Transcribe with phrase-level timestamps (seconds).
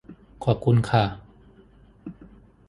[0.45, 1.03] ขอบคุณค่ะ